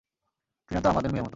[0.71, 1.29] টিনা তো আমাদের মেয়ের মতো।